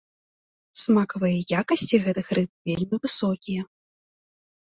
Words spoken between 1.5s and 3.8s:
якасці гэтых рыб вельмі высокія.